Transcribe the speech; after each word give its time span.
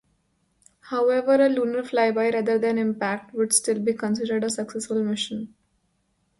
However, 0.89 1.35
a 1.35 1.47
lunar 1.47 1.83
flyby 1.83 2.33
rather 2.33 2.57
than 2.57 2.79
impact 2.79 3.35
would 3.35 3.53
still 3.53 3.77
be 3.77 3.93
considered 3.93 4.43
a 4.43 4.49
successful 4.49 5.03
mission. 5.03 5.53